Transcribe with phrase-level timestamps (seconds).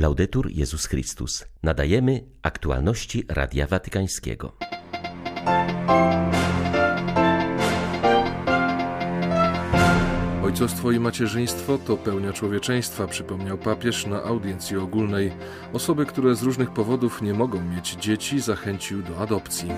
[0.00, 1.44] Laudetur Jezus Chrystus.
[1.62, 4.56] Nadajemy aktualności Radia Watykańskiego.
[10.44, 15.32] Ojcostwo i macierzyństwo to pełnia człowieczeństwa, przypomniał papież na audiencji ogólnej.
[15.72, 19.68] Osoby, które z różnych powodów nie mogą mieć dzieci, zachęcił do adopcji.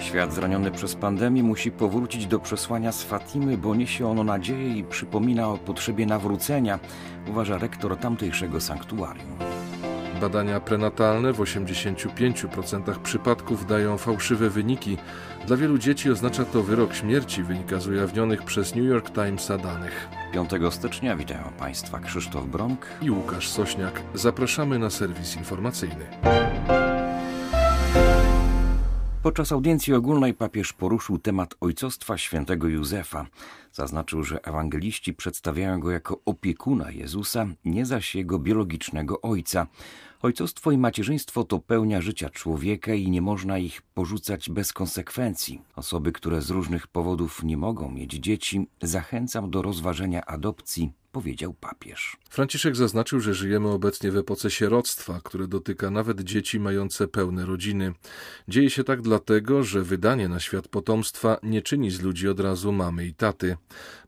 [0.00, 4.84] Świat zraniony przez pandemię musi powrócić do przesłania z Fatimy, bo niesie ono nadzieję i
[4.84, 6.78] przypomina o potrzebie nawrócenia,
[7.28, 9.54] uważa rektor tamtejszego sanktuarium.
[10.20, 14.98] Badania prenatalne w 85% przypadków dają fałszywe wyniki.
[15.46, 20.08] Dla wielu dzieci oznacza to wyrok śmierci, wynika z ujawnionych przez New York Timesa danych.
[20.32, 24.02] 5 stycznia witają Państwa Krzysztof Brąk i Łukasz Sośniak.
[24.14, 26.04] Zapraszamy na serwis informacyjny.
[29.24, 33.26] Podczas audiencji ogólnej papież poruszył temat ojcostwa świętego Józefa.
[33.72, 39.66] Zaznaczył, że ewangeliści przedstawiają go jako opiekuna Jezusa, nie zaś jego biologicznego ojca.
[40.22, 45.62] Ojcostwo i macierzyństwo to pełnia życia człowieka i nie można ich porzucać bez konsekwencji.
[45.76, 52.16] Osoby, które z różnych powodów nie mogą mieć dzieci, zachęcam do rozważenia adopcji powiedział papież.
[52.30, 57.92] Franciszek zaznaczył, że żyjemy obecnie w epoce sieroctwa, które dotyka nawet dzieci mające pełne rodziny.
[58.48, 62.72] Dzieje się tak dlatego, że wydanie na świat potomstwa nie czyni z ludzi od razu
[62.72, 63.56] mamy i taty.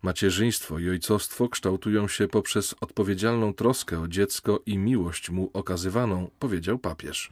[0.03, 6.79] Macierzyństwo i ojcostwo kształtują się poprzez odpowiedzialną troskę o dziecko i miłość mu okazywaną, powiedział
[6.79, 7.31] papież.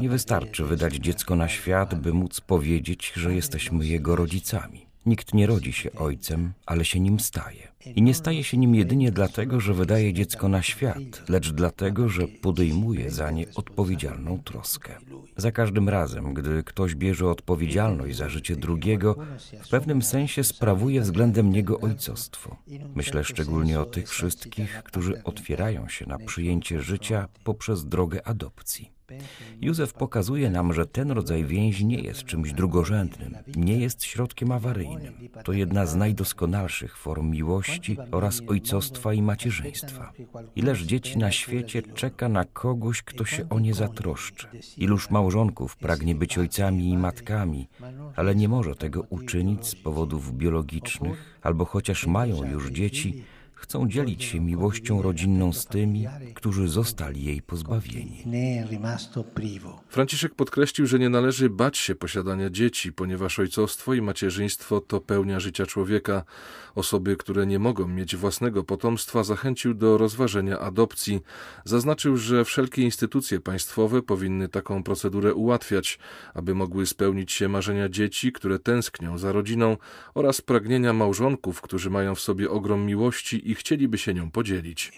[0.00, 4.86] Nie wystarczy wydać dziecko na świat, by móc powiedzieć, że jesteśmy jego rodzicami.
[5.06, 7.73] Nikt nie rodzi się ojcem, ale się nim staje.
[7.86, 12.28] I nie staje się nim jedynie dlatego, że wydaje dziecko na świat, lecz dlatego, że
[12.28, 14.94] podejmuje za nie odpowiedzialną troskę.
[15.36, 19.16] Za każdym razem, gdy ktoś bierze odpowiedzialność za życie drugiego,
[19.64, 22.56] w pewnym sensie sprawuje względem niego ojcostwo.
[22.94, 28.93] Myślę szczególnie o tych wszystkich, którzy otwierają się na przyjęcie życia poprzez drogę adopcji.
[29.60, 35.14] Józef pokazuje nam, że ten rodzaj więzi nie jest czymś drugorzędnym, nie jest środkiem awaryjnym.
[35.44, 40.12] To jedna z najdoskonalszych form miłości oraz ojcostwa i macierzyństwa.
[40.56, 44.46] Ileż dzieci na świecie czeka na kogoś, kto się o nie zatroszczy.
[44.76, 47.68] Iluż małżonków pragnie być ojcami i matkami,
[48.16, 53.24] ale nie może tego uczynić z powodów biologicznych, albo chociaż mają już dzieci,
[53.64, 58.22] chcą dzielić się miłością rodzinną z tymi, którzy zostali jej pozbawieni.
[59.88, 65.40] Franciszek podkreślił, że nie należy bać się posiadania dzieci, ponieważ ojcostwo i macierzyństwo to pełnia
[65.40, 66.24] życia człowieka.
[66.74, 71.20] Osoby, które nie mogą mieć własnego potomstwa, zachęcił do rozważenia adopcji.
[71.64, 75.98] Zaznaczył, że wszelkie instytucje państwowe powinny taką procedurę ułatwiać,
[76.34, 79.76] aby mogły spełnić się marzenia dzieci, które tęsknią za rodziną
[80.14, 84.92] oraz pragnienia małżonków, którzy mają w sobie ogrom miłości i chcieliby się nią podzielić.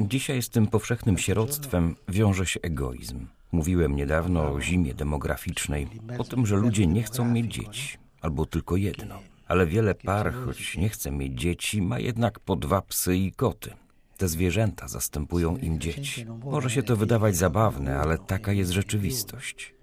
[0.00, 3.26] Dzisiaj z tym powszechnym sieroctwem wiąże się egoizm.
[3.52, 5.86] Mówiłem niedawno o zimie demograficznej,
[6.18, 9.18] o tym, że ludzie nie chcą mieć dzieci, albo tylko jedno.
[9.46, 13.70] Ale wiele par, choć nie chce mieć dzieci, ma jednak po dwa psy i koty.
[14.16, 16.26] Te zwierzęta zastępują im dzieci.
[16.44, 19.74] Może się to wydawać zabawne, ale taka jest rzeczywistość.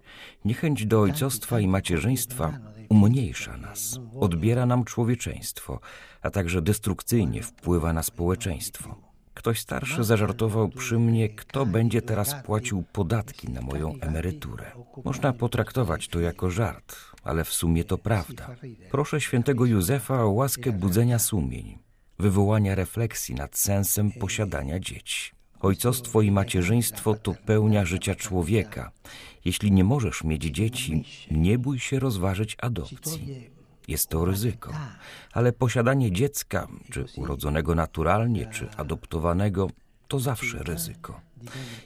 [0.45, 2.59] Niechęć do ojcostwa i macierzyństwa
[2.89, 5.79] umniejsza nas, odbiera nam człowieczeństwo,
[6.21, 9.11] a także destrukcyjnie wpływa na społeczeństwo.
[9.33, 14.65] Ktoś starszy zażartował przy mnie, kto będzie teraz płacił podatki na moją emeryturę.
[15.05, 18.55] Można potraktować to jako żart, ale w sumie to prawda.
[18.91, 21.77] Proszę świętego Józefa o łaskę budzenia sumień,
[22.19, 25.31] wywołania refleksji nad sensem posiadania dzieci.
[25.59, 28.91] Ojcostwo i macierzyństwo to pełnia życia człowieka.
[29.45, 33.49] Jeśli nie możesz mieć dzieci, nie bój się rozważyć adopcji.
[33.87, 34.73] Jest to ryzyko,
[35.33, 39.69] ale posiadanie dziecka, czy urodzonego naturalnie, czy adoptowanego,
[40.07, 41.21] to zawsze ryzyko.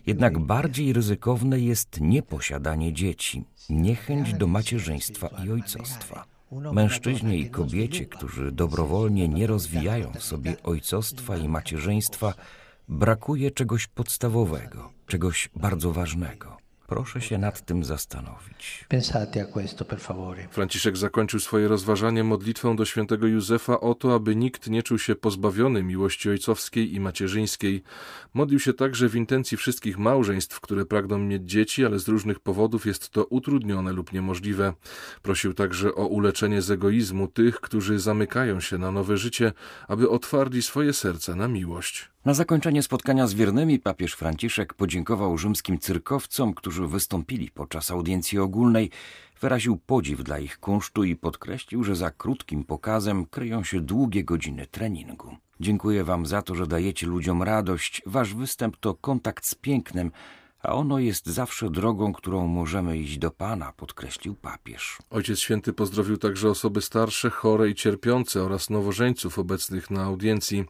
[0.05, 6.25] Jednak bardziej ryzykowne jest nieposiadanie dzieci, niechęć do macierzyństwa i ojcostwa.
[6.51, 12.33] Mężczyźnie i kobiecie, którzy dobrowolnie nie rozwijają w sobie ojcostwa i macierzyństwa,
[12.88, 16.57] brakuje czegoś podstawowego, czegoś bardzo ważnego.
[16.87, 18.85] Proszę się nad tym zastanowić.
[20.51, 25.15] Franciszek zakończył swoje rozważanie modlitwą do świętego Józefa o to, aby nikt nie czuł się
[25.15, 27.83] pozbawiony miłości ojcowskiej i macierzyńskiej.
[28.33, 32.85] Modlił się także w intencji wszystkich małżeństw, które pragną mieć dzieci, ale z różnych powodów
[32.85, 34.73] jest to utrudnione lub niemożliwe.
[35.21, 39.53] Prosił także o uleczenie z egoizmu tych, którzy zamykają się na nowe życie,
[39.87, 42.14] aby otwarli swoje serca na miłość.
[42.25, 48.89] Na zakończenie spotkania z wiernymi papież Franciszek podziękował rzymskim cyrkowcom, którzy wystąpili podczas audiencji ogólnej,
[49.42, 54.68] wyraził podziw dla ich kunsztu i podkreślił, że za krótkim pokazem kryją się długie godziny
[54.68, 55.38] treningu.
[55.60, 58.01] Dziękuję Wam za to, że dajecie ludziom radość.
[58.06, 60.12] Wasz występ to kontakt z pięknem,
[60.65, 64.97] a ono jest zawsze drogą, którą możemy iść do Pana, podkreślił papież.
[65.09, 70.65] Ojciec Święty pozdrowił także osoby starsze, chore i cierpiące oraz nowożeńców obecnych na audiencji.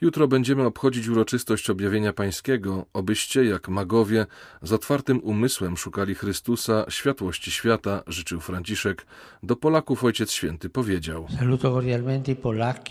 [0.00, 4.26] Jutro będziemy obchodzić uroczystość objawienia pańskiego, obyście, jak magowie,
[4.62, 9.06] z otwartym umysłem szukali Chrystusa, światłości świata, życzył Franciszek.
[9.42, 11.26] Do Polaków Ojciec Święty powiedział.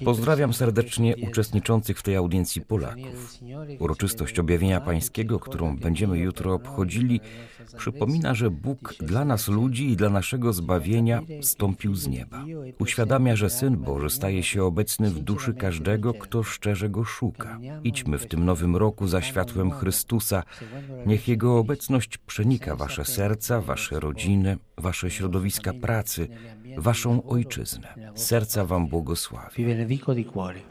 [0.06, 3.40] Pozdrawiam serdecznie uczestniczących w tej audiencji Polaków.
[3.80, 7.22] Uroczystość objawienia pańskiego, którą będziemy jutro jutro obchodzili,
[7.78, 12.46] przypomina, że Bóg dla nas ludzi i dla naszego zbawienia stąpił z nieba.
[12.80, 17.60] Uświadamia, że Syn Boży staje się obecny w duszy każdego, kto szczerze go szuka.
[17.84, 20.44] Idźmy w tym nowym roku za światłem Chrystusa.
[21.06, 26.28] Niech Jego obecność przenika wasze serca, wasze rodziny, wasze środowiska pracy,
[26.78, 27.94] waszą ojczyznę.
[28.16, 29.66] Serca wam błogosławi.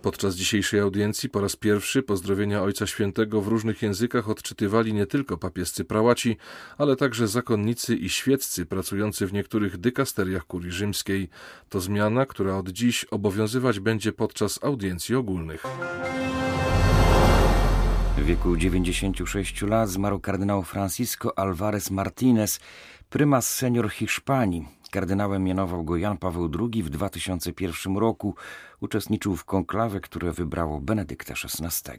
[0.03, 5.39] Podczas dzisiejszej audiencji po raz pierwszy pozdrowienia Ojca Świętego w różnych językach odczytywali nie tylko
[5.39, 6.37] papiescy prałaci,
[6.79, 11.29] ale także zakonnicy i świeccy pracujący w niektórych dykasteriach kurii rzymskiej.
[11.69, 15.67] To zmiana, która od dziś obowiązywać będzie podczas audiencji ogólnych.
[18.19, 22.61] W wieku 96 lat zmarł kardynał Francisco Alvarez Martinez,
[23.11, 24.82] prymas senior Hiszpanii.
[24.93, 28.35] Kardynałem mianował go Jan Paweł II w 2001 roku.
[28.81, 31.93] Uczestniczył w konklawe, które wybrało Benedykta XVI.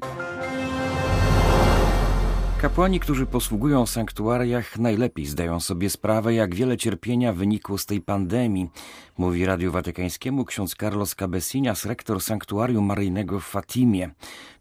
[2.63, 8.69] Kapłani, którzy posługują sanktuariach, najlepiej zdają sobie sprawę, jak wiele cierpienia wynikło z tej pandemii,
[9.18, 14.10] mówi Radiu Watykańskiemu ksiądz Carlos Cabesinas, rektor sanktuarium maryjnego w Fatimie.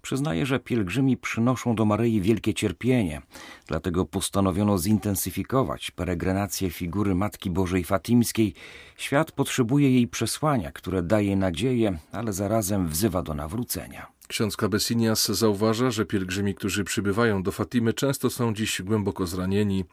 [0.02, 3.22] Przyznaje, że pielgrzymi przynoszą do Maryi wielkie cierpienie,
[3.66, 8.54] dlatego postanowiono zintensyfikować peregrinację figury Matki Bożej Fatimskiej.
[8.96, 14.06] Świat potrzebuje jej przesłania, które daje nadzieję, ale zarazem wzywa do nawrócenia.
[14.32, 19.84] Ksiądz Cabesinias zauważa, że pielgrzymi, którzy przybywają do Fatimy, często są dziś głęboko zranieni.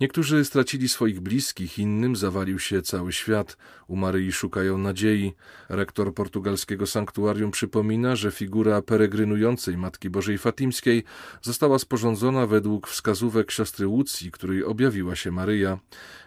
[0.00, 3.56] Niektórzy stracili swoich bliskich, innym zawalił się cały świat.
[3.88, 5.32] U Maryi szukają nadziei.
[5.68, 11.04] Rektor portugalskiego sanktuarium przypomina, że figura peregrynującej Matki Bożej Fatimskiej
[11.42, 15.78] została sporządzona według wskazówek siostry Łucji, której objawiła się Maryja.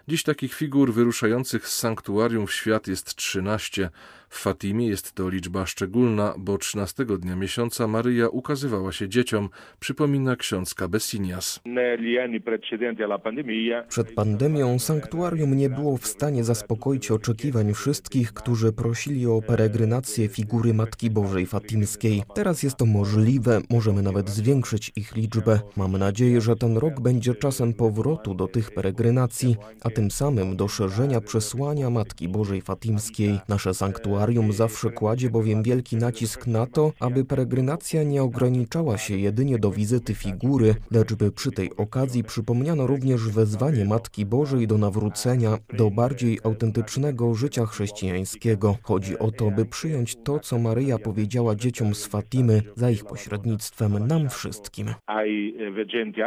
[0.08, 3.90] Dziś takich figur wyruszających z sanktuarium w świat jest trzynaście.
[4.28, 9.48] W Fatimie jest to liczba szczególna, bo 13 dnia miesiąca Maryja ukazywała się dzieciom,
[9.80, 11.60] przypomina ksiądz Cabesinias.
[13.88, 20.74] Przed pandemią sanktuarium nie było w stanie zaspokoić oczekiwań wszystkich, którzy prosili o peregrinację figury
[20.74, 22.22] Matki Bożej Fatimskiej.
[22.34, 25.60] Teraz jest to możliwe, możemy nawet zwiększyć ich liczbę.
[25.76, 30.68] Mamy nadzieję, że ten rok będzie czasem powrotu do tych peregrynacji, a tym samym do
[30.68, 33.40] szerzenia przesłania Matki Bożej Fatimskiej.
[33.48, 34.15] Nasze sanktuarium
[34.52, 40.14] zawsze kładzie bowiem wielki nacisk na to, aby peregrynacja nie ograniczała się jedynie do wizyty
[40.14, 46.38] figury, lecz by przy tej okazji przypomniano również wezwanie Matki Bożej do nawrócenia, do bardziej
[46.44, 48.76] autentycznego życia chrześcijańskiego.
[48.82, 54.06] Chodzi o to, by przyjąć to, co Maryja powiedziała dzieciom z Fatimy za ich pośrednictwem
[54.06, 54.86] nam wszystkim.
[55.06, 55.20] A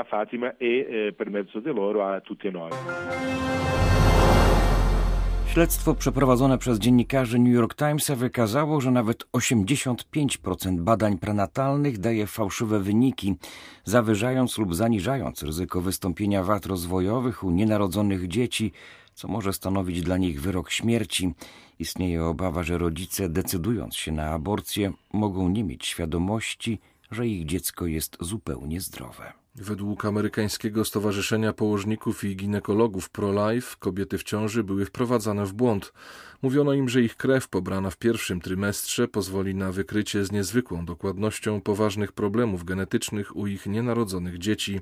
[0.09, 2.71] Fatima e eh, per mezzo di loro a tutti noi.
[5.53, 12.79] Śledztwo przeprowadzone przez dziennikarzy New York Timesa wykazało, że nawet 85% badań prenatalnych daje fałszywe
[12.79, 13.35] wyniki,
[13.85, 18.71] zawyżając lub zaniżając ryzyko wystąpienia wad rozwojowych u nienarodzonych dzieci,
[19.13, 21.33] co może stanowić dla nich wyrok śmierci.
[21.79, 26.79] Istnieje obawa, że rodzice, decydując się na aborcję, mogą nie mieć świadomości,
[27.11, 29.33] że ich dziecko jest zupełnie zdrowe.
[29.55, 35.93] Według amerykańskiego Stowarzyszenia Położników i Ginekologów Pro-Life kobiety w ciąży były wprowadzane w błąd.
[36.41, 41.61] Mówiono im, że ich krew pobrana w pierwszym trymestrze pozwoli na wykrycie z niezwykłą dokładnością
[41.61, 44.81] poważnych problemów genetycznych u ich nienarodzonych dzieci.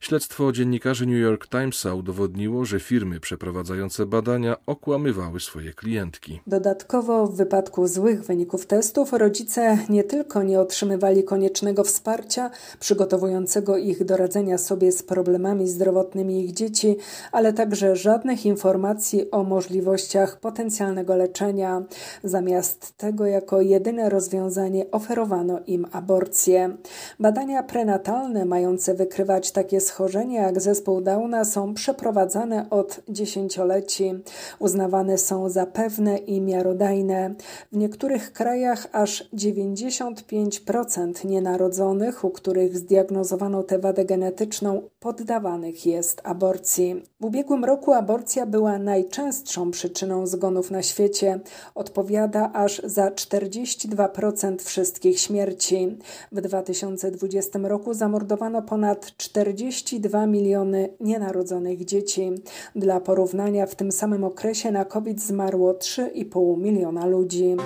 [0.00, 6.40] Śledztwo dziennikarzy New York Timesa udowodniło, że firmy przeprowadzające badania okłamywały swoje klientki.
[6.46, 12.50] Dodatkowo w wypadku złych wyników testów rodzice nie tylko nie otrzymywali koniecznego wsparcia
[12.80, 16.96] przygotowującego ich do radzenia sobie z problemami zdrowotnymi ich dzieci,
[17.32, 21.82] ale także żadnych informacji o możliwościach potencjalnego leczenia.
[22.24, 26.76] Zamiast tego jako jedyne rozwiązanie oferowano im aborcję.
[27.20, 34.14] Badania prenatalne mające wykrywać takie schorzenia jak zespół Downa są przeprowadzane od dziesięcioleci.
[34.58, 37.34] Uznawane są za pewne i miarodajne.
[37.72, 46.20] W niektórych krajach aż 95% nienarodzonych, u których zdiagnozowano te wady, wadę genetyczną, poddawanych jest
[46.24, 47.02] aborcji.
[47.20, 51.40] W ubiegłym roku aborcja była najczęstszą przyczyną zgonów na świecie.
[51.74, 55.98] Odpowiada aż za 42% wszystkich śmierci.
[56.32, 62.30] W 2020 roku zamordowano ponad 42 miliony nienarodzonych dzieci.
[62.76, 67.56] Dla porównania w tym samym okresie na COVID zmarło 3,5 miliona ludzi.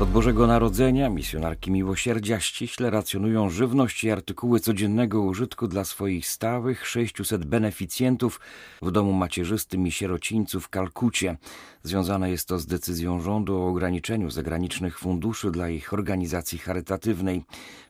[0.00, 6.86] Od Bożego Narodzenia misjonarki miłosierdzia ściśle racjonują żywność i artykuły codziennego użytku dla swoich stałych
[6.86, 8.40] 600 beneficjentów
[8.82, 11.36] w domu macierzystym i sierocińców w Kalkucie.
[11.82, 17.44] Związane jest to z decyzją rządu o ograniczeniu zagranicznych funduszy dla ich organizacji charytatywnej.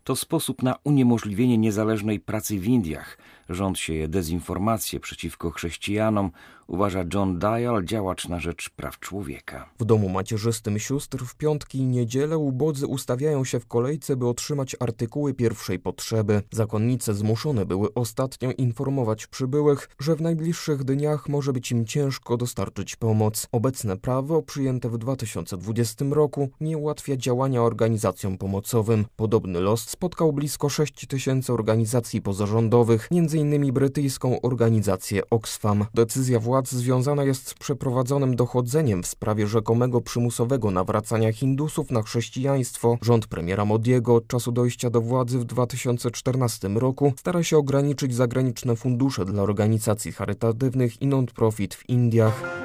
[0.05, 3.19] To sposób na uniemożliwienie niezależnej pracy w Indiach.
[3.49, 6.31] Rząd sieje dezinformację przeciwko chrześcijanom,
[6.67, 9.71] uważa John Dial, działacz na rzecz praw człowieka.
[9.79, 14.77] W domu macierzystym sióstr w piątki i niedzielę ubodzy ustawiają się w kolejce, by otrzymać
[14.81, 16.43] artykuły pierwszej potrzeby.
[16.51, 22.97] Zakonnice zmuszone były ostatnio informować przybyłych, że w najbliższych dniach może być im ciężko dostarczyć
[22.97, 23.49] pomoc.
[23.53, 29.07] Obecne prawo, przyjęte w 2020 roku, nie ułatwia działania organizacjom pomocowym.
[29.17, 33.73] Podobny los spotkał blisko 6 tysięcy organizacji pozarządowych, m.in.
[33.73, 35.85] brytyjską organizację Oxfam.
[35.95, 42.99] Decyzja władz związana jest z przeprowadzonym dochodzeniem w sprawie rzekomego przymusowego nawracania Hindusów na chrześcijaństwo.
[43.03, 48.77] Rząd premiera Modiego od czasu dojścia do władzy w 2014 roku stara się ograniczyć zagraniczne
[48.77, 52.64] fundusze dla organizacji charytatywnych i non-profit w Indiach.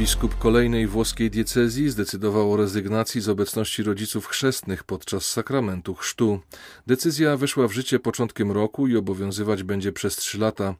[0.00, 6.40] Biskup kolejnej włoskiej diecezji zdecydował o rezygnacji z obecności rodziców chrzestnych podczas sakramentu chrztu.
[6.86, 10.74] Decyzja weszła w życie początkiem roku i obowiązywać będzie przez trzy lata.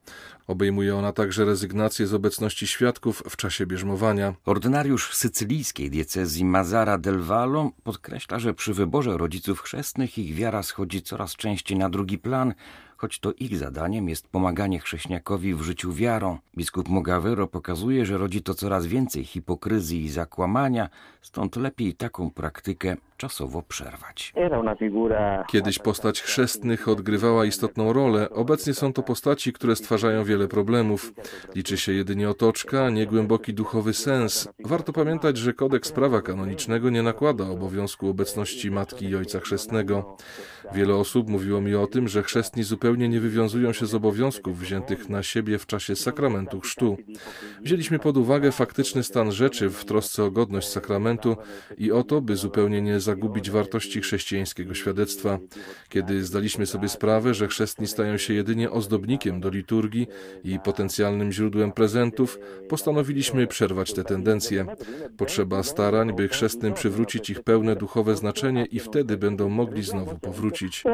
[0.46, 4.34] Obejmuje ona także rezygnację z obecności świadków w czasie bierzmowania.
[4.46, 11.02] Ordynariusz sycylijskiej diecezji Mazara del Vallo podkreśla, że przy wyborze rodziców chrzestnych ich wiara schodzi
[11.02, 12.54] coraz częściej na drugi plan,
[13.00, 16.38] choć to ich zadaniem jest pomaganie chrześniakowi w życiu wiarą.
[16.56, 20.88] Biskup Mogawero pokazuje, że rodzi to coraz więcej hipokryzji i zakłamania,
[21.22, 24.32] stąd lepiej taką praktykę czasowo przerwać.
[25.48, 31.12] Kiedyś postać chrzestnych odgrywała istotną rolę, obecnie są to postaci, które stwarzają wiele problemów.
[31.54, 34.48] Liczy się jedynie otoczka, nie głęboki duchowy sens.
[34.64, 40.16] Warto pamiętać, że kodeks prawa kanonicznego nie nakłada obowiązku obecności matki i ojca chrzestnego.
[40.74, 45.08] Wiele osób mówiło mi o tym, że chrzestni zupełnie nie wywiązują się z obowiązków wziętych
[45.08, 46.96] na siebie w czasie sakramentu chrztu.
[47.62, 51.36] Wzięliśmy pod uwagę faktyczny stan rzeczy w trosce o godność sakramentu
[51.78, 55.38] i o to, by zupełnie nie zagubić wartości chrześcijańskiego świadectwa.
[55.88, 60.06] Kiedy zdaliśmy sobie sprawę, że chrzestni stają się jedynie ozdobnikiem do liturgii
[60.44, 64.66] i potencjalnym źródłem prezentów, postanowiliśmy przerwać te tendencje.
[65.16, 70.84] Potrzeba starań, by chrzestnym przywrócić ich pełne duchowe znaczenie i wtedy będą mogli znowu powrócić.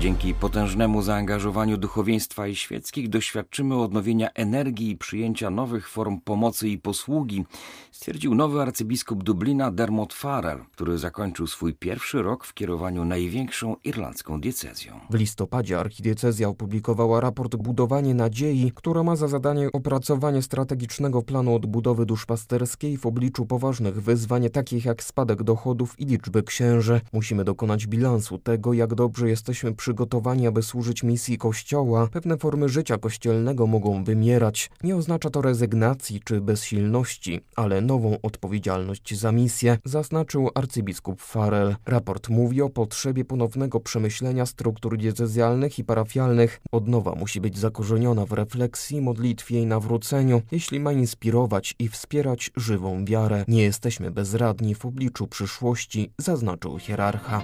[0.00, 6.78] Dzięki potężnemu zaangażowaniu duchowieństwa i świeckich doświadczymy odnowienia energii i przyjęcia nowych form pomocy i
[6.78, 7.44] posługi,
[7.92, 14.40] stwierdził nowy arcybiskup Dublina Dermot Farrell, który zakończył swój pierwszy rok w kierowaniu największą irlandzką
[14.40, 15.00] diecezją.
[15.10, 22.06] W listopadzie archidiecezja opublikowała raport Budowanie Nadziei, która ma za zadanie opracowanie strategicznego planu odbudowy
[22.06, 27.00] duszpasterskiej w obliczu poważnych wyzwań takich jak spadek dochodów i liczby księży.
[27.12, 32.68] Musimy dokonać bilansu tego, jak dobrze jesteśmy przy przygotowani, aby służyć misji Kościoła, pewne formy
[32.68, 34.70] życia kościelnego mogą wymierać.
[34.82, 41.76] Nie oznacza to rezygnacji czy bezsilności, ale nową odpowiedzialność za misję, zaznaczył arcybiskup Farel.
[41.86, 46.60] Raport mówi o potrzebie ponownego przemyślenia struktur diecezjalnych i parafialnych.
[46.72, 53.04] Odnowa musi być zakorzeniona w refleksji, modlitwie i nawróceniu, jeśli ma inspirować i wspierać żywą
[53.04, 53.44] wiarę.
[53.48, 57.42] Nie jesteśmy bezradni w obliczu przyszłości, zaznaczył hierarcha.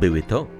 [0.00, 0.59] Były to